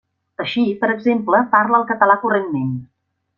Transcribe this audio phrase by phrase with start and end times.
[0.43, 2.73] Així, per exemple, parla el català correntment.